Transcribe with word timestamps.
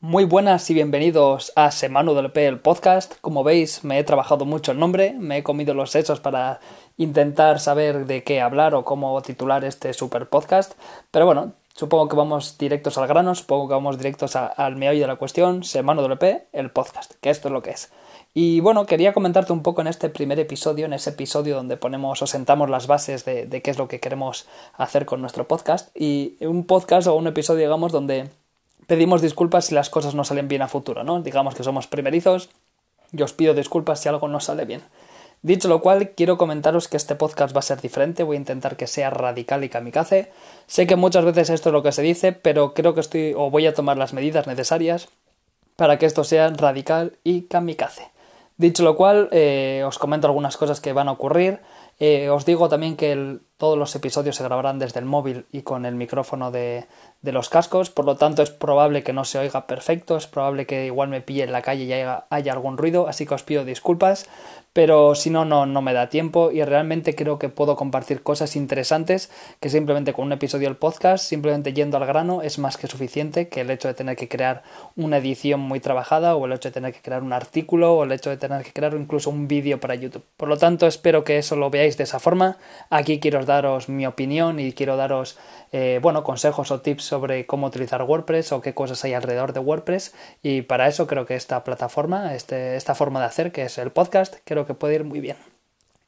Muy 0.00 0.24
buenas 0.24 0.70
y 0.70 0.74
bienvenidos 0.74 1.52
a 1.56 1.72
Semano 1.72 2.14
del 2.14 2.30
P, 2.30 2.46
el 2.46 2.60
podcast. 2.60 3.16
Como 3.20 3.42
veis, 3.42 3.82
me 3.82 3.98
he 3.98 4.04
trabajado 4.04 4.44
mucho 4.44 4.70
el 4.70 4.78
nombre, 4.78 5.14
me 5.18 5.38
he 5.38 5.42
comido 5.42 5.74
los 5.74 5.90
sesos 5.90 6.20
para 6.20 6.60
intentar 6.96 7.58
saber 7.58 8.06
de 8.06 8.22
qué 8.22 8.40
hablar 8.40 8.76
o 8.76 8.84
cómo 8.84 9.20
titular 9.22 9.64
este 9.64 9.92
super 9.92 10.28
podcast. 10.28 10.74
Pero 11.10 11.26
bueno, 11.26 11.54
supongo 11.74 12.06
que 12.06 12.14
vamos 12.14 12.58
directos 12.58 12.96
al 12.96 13.08
grano, 13.08 13.34
supongo 13.34 13.66
que 13.66 13.74
vamos 13.74 13.98
directos 13.98 14.36
al 14.36 14.76
meollo 14.76 15.00
de 15.00 15.08
la 15.08 15.16
cuestión. 15.16 15.64
Semano 15.64 16.06
del 16.06 16.16
P, 16.16 16.46
el 16.52 16.70
podcast, 16.70 17.14
que 17.20 17.30
esto 17.30 17.48
es 17.48 17.52
lo 17.52 17.62
que 17.62 17.70
es. 17.70 17.90
Y 18.32 18.60
bueno, 18.60 18.86
quería 18.86 19.12
comentarte 19.12 19.52
un 19.52 19.64
poco 19.64 19.80
en 19.80 19.88
este 19.88 20.10
primer 20.10 20.38
episodio, 20.38 20.86
en 20.86 20.92
ese 20.92 21.10
episodio 21.10 21.56
donde 21.56 21.76
ponemos 21.76 22.22
o 22.22 22.26
sentamos 22.28 22.70
las 22.70 22.86
bases 22.86 23.24
de, 23.24 23.46
de 23.46 23.62
qué 23.62 23.72
es 23.72 23.78
lo 23.78 23.88
que 23.88 23.98
queremos 23.98 24.46
hacer 24.74 25.06
con 25.06 25.20
nuestro 25.20 25.48
podcast. 25.48 25.90
Y 25.96 26.36
un 26.38 26.66
podcast 26.66 27.08
o 27.08 27.16
un 27.16 27.26
episodio, 27.26 27.62
digamos, 27.62 27.90
donde 27.90 28.30
pedimos 28.88 29.22
disculpas 29.22 29.66
si 29.66 29.74
las 29.74 29.90
cosas 29.90 30.16
no 30.16 30.24
salen 30.24 30.48
bien 30.48 30.62
a 30.62 30.68
futuro, 30.68 31.04
¿no? 31.04 31.20
Digamos 31.20 31.54
que 31.54 31.62
somos 31.62 31.86
primerizos 31.86 32.48
y 33.12 33.22
os 33.22 33.34
pido 33.34 33.54
disculpas 33.54 34.00
si 34.00 34.08
algo 34.08 34.26
no 34.26 34.40
sale 34.40 34.64
bien. 34.64 34.82
Dicho 35.42 35.68
lo 35.68 35.80
cual, 35.80 36.10
quiero 36.16 36.36
comentaros 36.36 36.88
que 36.88 36.96
este 36.96 37.14
podcast 37.14 37.54
va 37.54 37.60
a 37.60 37.62
ser 37.62 37.80
diferente, 37.80 38.24
voy 38.24 38.36
a 38.36 38.40
intentar 38.40 38.76
que 38.76 38.88
sea 38.88 39.10
radical 39.10 39.62
y 39.62 39.68
kamikaze. 39.68 40.32
Sé 40.66 40.86
que 40.88 40.96
muchas 40.96 41.24
veces 41.24 41.50
esto 41.50 41.68
es 41.68 41.72
lo 41.72 41.82
que 41.82 41.92
se 41.92 42.02
dice, 42.02 42.32
pero 42.32 42.74
creo 42.74 42.94
que 42.94 43.00
estoy 43.00 43.34
o 43.36 43.50
voy 43.50 43.66
a 43.66 43.74
tomar 43.74 43.98
las 43.98 44.14
medidas 44.14 44.48
necesarias 44.48 45.08
para 45.76 45.98
que 45.98 46.06
esto 46.06 46.24
sea 46.24 46.48
radical 46.48 47.18
y 47.22 47.42
kamikaze. 47.42 48.10
Dicho 48.56 48.82
lo 48.82 48.96
cual, 48.96 49.28
eh, 49.30 49.84
os 49.86 49.98
comento 49.98 50.26
algunas 50.26 50.56
cosas 50.56 50.80
que 50.80 50.92
van 50.92 51.08
a 51.08 51.12
ocurrir. 51.12 51.60
Eh, 52.00 52.30
os 52.30 52.46
digo 52.46 52.68
también 52.68 52.96
que 52.96 53.38
todos 53.56 53.76
los 53.76 53.94
episodios 53.96 54.36
se 54.36 54.44
grabarán 54.44 54.78
desde 54.78 55.00
el 55.00 55.04
móvil 55.04 55.46
y 55.50 55.62
con 55.62 55.84
el 55.84 55.96
micrófono 55.96 56.52
de, 56.52 56.86
de 57.22 57.32
los 57.32 57.48
cascos, 57.48 57.90
por 57.90 58.04
lo 58.04 58.16
tanto 58.16 58.42
es 58.42 58.50
probable 58.50 59.02
que 59.02 59.12
no 59.12 59.24
se 59.24 59.38
oiga 59.38 59.66
perfecto, 59.66 60.16
es 60.16 60.28
probable 60.28 60.66
que 60.66 60.86
igual 60.86 61.08
me 61.08 61.20
pille 61.20 61.42
en 61.42 61.50
la 61.50 61.62
calle 61.62 61.84
y 61.84 61.92
haya, 61.92 62.26
haya 62.30 62.52
algún 62.52 62.78
ruido, 62.78 63.08
así 63.08 63.26
que 63.26 63.34
os 63.34 63.42
pido 63.42 63.64
disculpas, 63.64 64.28
pero 64.72 65.16
si 65.16 65.28
no, 65.28 65.44
no, 65.44 65.66
no 65.66 65.82
me 65.82 65.92
da 65.92 66.08
tiempo 66.08 66.52
y 66.52 66.62
realmente 66.62 67.16
creo 67.16 67.40
que 67.40 67.48
puedo 67.48 67.74
compartir 67.74 68.22
cosas 68.22 68.54
interesantes 68.54 69.28
que 69.58 69.70
simplemente 69.70 70.12
con 70.12 70.26
un 70.26 70.32
episodio 70.32 70.68
del 70.68 70.76
podcast, 70.76 71.24
simplemente 71.24 71.72
yendo 71.72 71.96
al 71.96 72.06
grano, 72.06 72.42
es 72.42 72.60
más 72.60 72.76
que 72.76 72.86
suficiente 72.86 73.48
que 73.48 73.62
el 73.62 73.70
hecho 73.70 73.88
de 73.88 73.94
tener 73.94 74.14
que 74.14 74.28
crear 74.28 74.62
una 74.94 75.16
edición 75.16 75.58
muy 75.58 75.80
trabajada 75.80 76.36
o 76.36 76.46
el 76.46 76.52
hecho 76.52 76.68
de 76.68 76.74
tener 76.74 76.92
que 76.92 77.02
crear 77.02 77.24
un 77.24 77.32
artículo 77.32 77.94
o 77.94 78.04
el 78.04 78.12
hecho 78.12 78.30
de 78.30 78.36
tener 78.36 78.62
que 78.62 78.72
crear 78.72 78.94
incluso 78.94 79.30
un 79.30 79.48
vídeo 79.48 79.80
para 79.80 79.96
YouTube. 79.96 80.22
Por 80.36 80.48
lo 80.48 80.56
tanto, 80.56 80.86
espero 80.86 81.24
que 81.24 81.38
eso 81.38 81.56
lo 81.56 81.70
veáis 81.70 81.87
de 81.96 82.04
esa 82.04 82.18
forma. 82.18 82.58
Aquí 82.90 83.20
quiero 83.20 83.44
daros 83.44 83.88
mi 83.88 84.06
opinión 84.06 84.58
y 84.60 84.72
quiero 84.72 84.96
daros, 84.96 85.38
eh, 85.72 86.00
bueno, 86.02 86.24
consejos 86.24 86.70
o 86.70 86.80
tips 86.80 87.04
sobre 87.04 87.46
cómo 87.46 87.68
utilizar 87.68 88.02
WordPress 88.02 88.52
o 88.52 88.60
qué 88.60 88.74
cosas 88.74 89.04
hay 89.04 89.14
alrededor 89.14 89.52
de 89.52 89.60
WordPress 89.60 90.14
y 90.42 90.62
para 90.62 90.88
eso 90.88 91.06
creo 91.06 91.24
que 91.26 91.36
esta 91.36 91.64
plataforma, 91.64 92.34
este, 92.34 92.76
esta 92.76 92.94
forma 92.94 93.20
de 93.20 93.26
hacer 93.26 93.52
que 93.52 93.62
es 93.62 93.78
el 93.78 93.90
podcast, 93.90 94.36
creo 94.44 94.66
que 94.66 94.74
puede 94.74 94.96
ir 94.96 95.04
muy 95.04 95.20
bien. 95.20 95.36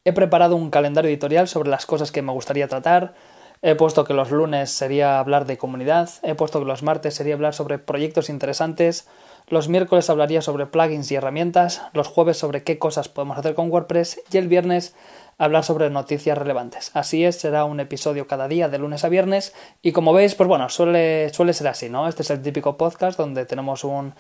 He 0.05 0.13
preparado 0.13 0.57
un 0.57 0.71
calendario 0.71 1.11
editorial 1.11 1.47
sobre 1.47 1.71
las 1.71 1.87
cosas 1.87 2.11
que 2.11 2.23
me 2.23 2.33
gustaría 2.33 2.69
tratar. 2.69 3.15
He 3.63 3.75
puesto 3.75 4.05
que 4.05 4.15
los 4.15 4.31
lunes 4.31 4.71
sería 4.71 5.19
hablar 5.19 5.45
de 5.45 5.59
comunidad, 5.59 6.09
he 6.23 6.35
puesto 6.35 6.61
que 6.61 6.65
los 6.65 6.83
martes 6.83 7.15
sería 7.15 7.35
hablar 7.35 7.53
sobre 7.53 7.79
proyectos 7.79 8.31
interesantes, 8.31 9.07
los 9.49 9.69
miércoles 9.69 10.09
hablaría 10.09 10.41
sobre 10.43 10.67
plugins 10.67 11.11
y 11.11 11.17
herramientas, 11.17 11.83
los 11.93 12.09
jueves 12.09 12.39
sobre 12.39 12.63
qué 12.63 12.79
cosas 12.79 13.09
podemos 13.09 13.37
hacer 13.37 13.55
con 13.55 13.71
WordPress 13.71 14.23
y 14.31 14.39
el 14.39 14.49
viernes 14.49 14.95
hablar 15.41 15.65
sobre 15.65 15.89
noticias 15.89 16.37
relevantes. 16.37 16.91
Así 16.93 17.25
es, 17.25 17.37
será 17.37 17.65
un 17.65 17.81
episodio 17.81 18.27
cada 18.27 18.47
día 18.47 18.69
de 18.69 18.79
lunes 18.79 19.05
a 19.05 19.09
viernes 19.09 19.55
y 19.81 19.93
como 19.93 20.13
veis, 20.13 20.35
pues 20.35 20.49
bueno, 20.49 20.69
suele, 20.69 21.33
suele 21.33 21.55
ser 21.55 21.69
así, 21.69 21.89
¿no? 21.89 22.07
Este 22.07 22.23
es 22.23 22.31
el 22.31 22.43
típico 22.43 22.77
podcast 22.77 23.19
donde 23.19 23.47
tenemos 23.47 23.83
un, 23.83 24.13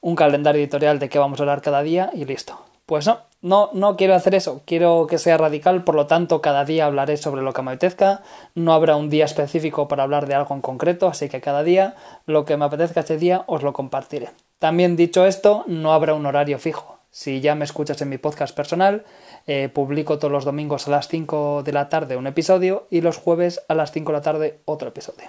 un 0.00 0.14
calendario 0.14 0.62
editorial 0.62 1.00
de 1.00 1.08
qué 1.08 1.18
vamos 1.18 1.40
a 1.40 1.42
hablar 1.42 1.60
cada 1.60 1.82
día 1.82 2.10
y 2.14 2.24
listo. 2.24 2.64
Pues 2.86 3.04
no, 3.06 3.18
no, 3.42 3.70
no 3.72 3.96
quiero 3.96 4.14
hacer 4.14 4.36
eso, 4.36 4.62
quiero 4.64 5.08
que 5.08 5.18
sea 5.18 5.36
radical, 5.36 5.82
por 5.82 5.96
lo 5.96 6.06
tanto 6.06 6.40
cada 6.40 6.64
día 6.64 6.86
hablaré 6.86 7.16
sobre 7.16 7.42
lo 7.42 7.52
que 7.52 7.62
me 7.62 7.72
apetezca, 7.72 8.22
no 8.54 8.72
habrá 8.72 8.94
un 8.94 9.10
día 9.10 9.24
específico 9.24 9.88
para 9.88 10.04
hablar 10.04 10.26
de 10.26 10.34
algo 10.34 10.54
en 10.54 10.60
concreto, 10.60 11.08
así 11.08 11.28
que 11.28 11.40
cada 11.40 11.64
día 11.64 11.96
lo 12.26 12.44
que 12.44 12.56
me 12.56 12.64
apetezca 12.64 13.00
ese 13.00 13.18
día 13.18 13.42
os 13.48 13.64
lo 13.64 13.72
compartiré. 13.72 14.30
También 14.60 14.94
dicho 14.94 15.26
esto, 15.26 15.64
no 15.66 15.92
habrá 15.92 16.14
un 16.14 16.26
horario 16.26 16.58
fijo. 16.60 16.99
Si 17.10 17.40
ya 17.40 17.56
me 17.56 17.64
escuchas 17.64 18.00
en 18.02 18.08
mi 18.08 18.18
podcast 18.18 18.54
personal, 18.54 19.04
eh, 19.46 19.68
publico 19.68 20.18
todos 20.18 20.30
los 20.30 20.44
domingos 20.44 20.86
a 20.86 20.92
las 20.92 21.08
5 21.08 21.62
de 21.64 21.72
la 21.72 21.88
tarde 21.88 22.16
un 22.16 22.28
episodio 22.28 22.86
y 22.88 23.00
los 23.00 23.18
jueves 23.18 23.62
a 23.68 23.74
las 23.74 23.90
5 23.90 24.12
de 24.12 24.18
la 24.18 24.22
tarde 24.22 24.60
otro 24.64 24.88
episodio. 24.88 25.28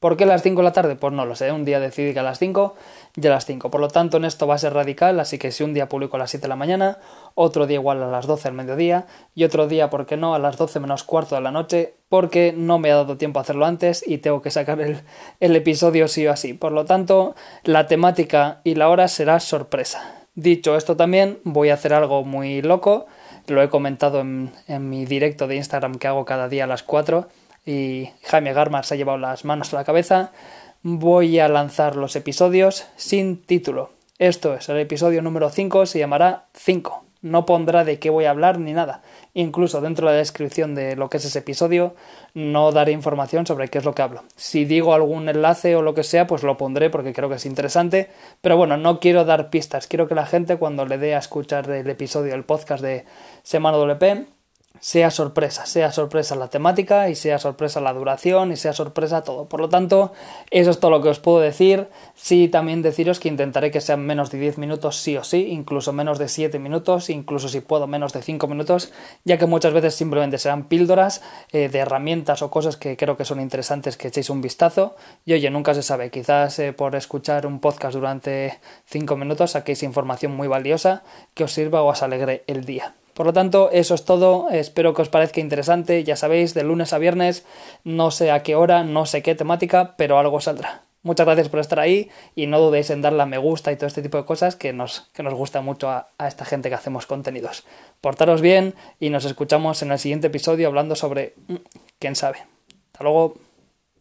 ¿Por 0.00 0.16
qué 0.16 0.24
a 0.24 0.26
las 0.28 0.42
5 0.42 0.60
de 0.60 0.64
la 0.64 0.72
tarde? 0.72 0.94
Pues 0.94 1.12
no 1.12 1.26
lo 1.26 1.34
sé, 1.34 1.50
un 1.50 1.64
día 1.64 1.80
decidí 1.80 2.12
que 2.12 2.20
a 2.20 2.22
las 2.22 2.38
5 2.38 2.76
y 3.16 3.26
a 3.26 3.30
las 3.30 3.46
5. 3.46 3.68
Por 3.68 3.80
lo 3.80 3.88
tanto, 3.88 4.18
en 4.18 4.26
esto 4.26 4.46
va 4.46 4.54
a 4.54 4.58
ser 4.58 4.72
radical, 4.74 5.18
así 5.18 5.38
que 5.38 5.50
si 5.50 5.64
un 5.64 5.74
día 5.74 5.88
publico 5.88 6.16
a 6.16 6.20
las 6.20 6.30
7 6.30 6.42
de 6.42 6.48
la 6.48 6.54
mañana, 6.56 6.98
otro 7.34 7.66
día 7.66 7.76
igual 7.76 8.00
a 8.02 8.06
las 8.06 8.26
12 8.26 8.48
al 8.48 8.54
mediodía 8.54 9.06
y 9.34 9.42
otro 9.42 9.66
día, 9.66 9.90
¿por 9.90 10.06
qué 10.06 10.16
no?, 10.16 10.34
a 10.34 10.38
las 10.38 10.56
12 10.56 10.78
menos 10.78 11.02
cuarto 11.02 11.34
de 11.34 11.40
la 11.40 11.50
noche, 11.50 11.94
porque 12.08 12.54
no 12.56 12.78
me 12.78 12.92
ha 12.92 12.96
dado 12.96 13.16
tiempo 13.16 13.40
a 13.40 13.42
hacerlo 13.42 13.66
antes 13.66 14.04
y 14.06 14.18
tengo 14.18 14.40
que 14.40 14.52
sacar 14.52 14.80
el, 14.80 15.00
el 15.40 15.56
episodio 15.56 16.06
sí 16.06 16.26
o 16.28 16.32
así. 16.32 16.52
Por 16.52 16.70
lo 16.70 16.84
tanto, 16.84 17.34
la 17.64 17.88
temática 17.88 18.60
y 18.62 18.76
la 18.76 18.90
hora 18.90 19.08
será 19.08 19.40
sorpresa. 19.40 20.17
Dicho 20.40 20.76
esto 20.76 20.96
también, 20.96 21.38
voy 21.42 21.70
a 21.70 21.74
hacer 21.74 21.92
algo 21.92 22.24
muy 22.24 22.62
loco 22.62 23.06
lo 23.48 23.62
he 23.62 23.68
comentado 23.68 24.20
en, 24.20 24.50
mi 24.88 25.04
directo 25.04 25.46
de 25.46 25.56
Instagram 25.56 25.96
que 25.96 26.06
hago 26.06 26.24
cada 26.24 26.48
día 26.48 26.64
a 26.64 26.66
las 26.66 26.82
4 26.82 27.28
y 27.66 28.10
Jaime 28.24 28.52
Garmar 28.52 28.84
se 28.84 28.94
ha 28.94 28.96
llevado 28.96 29.18
las 29.18 29.44
manos 29.44 29.72
a 29.72 29.76
la 29.76 29.84
cabeza. 29.84 30.32
Voy 30.82 31.38
a 31.38 31.48
lanzar 31.48 31.96
los 31.96 32.16
episodios 32.16 32.86
sin 32.96 33.42
título. 33.42 33.90
Esto 34.18 34.54
es, 34.54 34.68
el 34.68 34.78
episodio 34.78 35.22
número 35.22 35.50
5 35.50 35.86
se 35.86 35.98
llamará 35.98 36.46
5 36.54 37.07
no 37.20 37.46
pondrá 37.46 37.84
de 37.84 37.98
qué 37.98 38.10
voy 38.10 38.24
a 38.26 38.30
hablar 38.30 38.58
ni 38.58 38.72
nada. 38.72 39.02
Incluso 39.34 39.80
dentro 39.80 40.06
de 40.06 40.12
la 40.12 40.18
descripción 40.18 40.74
de 40.74 40.96
lo 40.96 41.10
que 41.10 41.16
es 41.16 41.24
ese 41.24 41.40
episodio 41.40 41.94
no 42.34 42.72
daré 42.72 42.92
información 42.92 43.46
sobre 43.46 43.68
qué 43.68 43.78
es 43.78 43.84
lo 43.84 43.94
que 43.94 44.02
hablo. 44.02 44.24
Si 44.36 44.64
digo 44.64 44.94
algún 44.94 45.28
enlace 45.28 45.76
o 45.76 45.82
lo 45.82 45.94
que 45.94 46.04
sea, 46.04 46.26
pues 46.26 46.42
lo 46.42 46.56
pondré 46.56 46.90
porque 46.90 47.12
creo 47.12 47.28
que 47.28 47.36
es 47.36 47.46
interesante. 47.46 48.10
Pero 48.40 48.56
bueno, 48.56 48.76
no 48.76 49.00
quiero 49.00 49.24
dar 49.24 49.50
pistas. 49.50 49.86
Quiero 49.86 50.08
que 50.08 50.14
la 50.14 50.26
gente 50.26 50.56
cuando 50.56 50.86
le 50.86 50.98
dé 50.98 51.14
a 51.14 51.18
escuchar 51.18 51.68
el 51.70 51.90
episodio 51.90 52.32
del 52.32 52.44
podcast 52.44 52.82
de 52.82 53.04
Semana 53.42 53.78
WP 53.78 54.37
sea 54.80 55.10
sorpresa, 55.10 55.66
sea 55.66 55.90
sorpresa 55.90 56.36
la 56.36 56.48
temática 56.48 57.08
y 57.08 57.14
sea 57.14 57.38
sorpresa 57.38 57.80
la 57.80 57.92
duración 57.92 58.52
y 58.52 58.56
sea 58.56 58.72
sorpresa 58.72 59.22
todo. 59.22 59.46
Por 59.46 59.60
lo 59.60 59.68
tanto, 59.68 60.12
eso 60.50 60.70
es 60.70 60.78
todo 60.78 60.90
lo 60.90 61.02
que 61.02 61.08
os 61.08 61.18
puedo 61.18 61.40
decir. 61.40 61.88
Sí, 62.14 62.48
también 62.48 62.82
deciros 62.82 63.18
que 63.18 63.28
intentaré 63.28 63.70
que 63.70 63.80
sean 63.80 64.00
menos 64.00 64.30
de 64.30 64.38
10 64.38 64.58
minutos 64.58 64.96
sí 64.96 65.16
o 65.16 65.24
sí, 65.24 65.48
incluso 65.50 65.92
menos 65.92 66.18
de 66.18 66.28
7 66.28 66.58
minutos, 66.58 67.10
incluso 67.10 67.48
si 67.48 67.60
puedo 67.60 67.86
menos 67.86 68.12
de 68.12 68.22
5 68.22 68.46
minutos, 68.46 68.92
ya 69.24 69.38
que 69.38 69.46
muchas 69.46 69.72
veces 69.72 69.94
simplemente 69.94 70.38
serán 70.38 70.64
píldoras 70.64 71.22
eh, 71.52 71.68
de 71.68 71.78
herramientas 71.78 72.42
o 72.42 72.50
cosas 72.50 72.76
que 72.76 72.96
creo 72.96 73.16
que 73.16 73.24
son 73.24 73.40
interesantes 73.40 73.96
que 73.96 74.08
echéis 74.08 74.30
un 74.30 74.40
vistazo. 74.40 74.96
Y 75.24 75.32
oye, 75.32 75.50
nunca 75.50 75.74
se 75.74 75.82
sabe, 75.82 76.10
quizás 76.10 76.58
eh, 76.58 76.72
por 76.72 76.94
escuchar 76.94 77.46
un 77.46 77.60
podcast 77.60 77.94
durante 77.94 78.60
5 78.86 79.16
minutos 79.16 79.52
saquéis 79.52 79.82
información 79.82 80.36
muy 80.36 80.46
valiosa 80.46 81.02
que 81.34 81.44
os 81.44 81.52
sirva 81.52 81.82
o 81.82 81.88
os 81.88 82.02
alegre 82.02 82.44
el 82.46 82.64
día. 82.64 82.94
Por 83.18 83.26
lo 83.26 83.32
tanto, 83.32 83.70
eso 83.72 83.96
es 83.96 84.04
todo. 84.04 84.48
Espero 84.48 84.94
que 84.94 85.02
os 85.02 85.08
parezca 85.08 85.40
interesante. 85.40 86.04
Ya 86.04 86.14
sabéis, 86.14 86.54
de 86.54 86.62
lunes 86.62 86.92
a 86.92 86.98
viernes, 86.98 87.44
no 87.82 88.12
sé 88.12 88.30
a 88.30 88.44
qué 88.44 88.54
hora, 88.54 88.84
no 88.84 89.06
sé 89.06 89.22
qué 89.22 89.34
temática, 89.34 89.96
pero 89.96 90.20
algo 90.20 90.40
saldrá. 90.40 90.84
Muchas 91.02 91.26
gracias 91.26 91.48
por 91.48 91.58
estar 91.58 91.80
ahí 91.80 92.10
y 92.36 92.46
no 92.46 92.60
dudéis 92.60 92.90
en 92.90 93.02
darle 93.02 93.22
a 93.22 93.26
me 93.26 93.38
gusta 93.38 93.72
y 93.72 93.76
todo 93.76 93.88
este 93.88 94.02
tipo 94.02 94.18
de 94.18 94.24
cosas 94.24 94.54
que 94.54 94.72
nos, 94.72 95.10
que 95.14 95.24
nos 95.24 95.34
gusta 95.34 95.62
mucho 95.62 95.90
a, 95.90 96.10
a 96.16 96.28
esta 96.28 96.44
gente 96.44 96.68
que 96.68 96.76
hacemos 96.76 97.06
contenidos. 97.06 97.64
Portaros 98.00 98.40
bien 98.40 98.76
y 99.00 99.10
nos 99.10 99.24
escuchamos 99.24 99.82
en 99.82 99.90
el 99.90 99.98
siguiente 99.98 100.28
episodio 100.28 100.68
hablando 100.68 100.94
sobre... 100.94 101.34
Mm, 101.48 101.56
¿Quién 101.98 102.14
sabe? 102.14 102.46
Hasta 102.92 103.02
luego. 103.02 103.47